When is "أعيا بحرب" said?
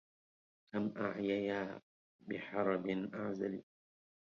0.97-2.87